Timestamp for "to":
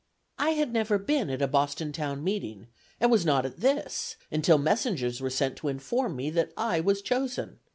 5.57-5.67, 5.73-5.75